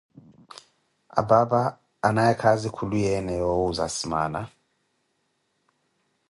Apaapa 1.19 1.59
anaaye 2.07 2.35
khaazi 2.41 2.69
khuluyeene 2.75 3.33
yowuuza 3.41 3.81
asimaana. 3.87 4.41